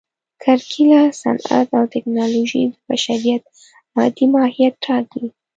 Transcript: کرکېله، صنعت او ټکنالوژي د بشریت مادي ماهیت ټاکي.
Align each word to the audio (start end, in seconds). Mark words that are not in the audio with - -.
کرکېله، 0.43 1.01
صنعت 1.21 1.67
او 1.77 1.83
ټکنالوژي 1.93 2.61
د 2.69 2.73
بشریت 2.87 3.43
مادي 3.95 4.25
ماهیت 4.33 4.73
ټاکي. 4.85 5.23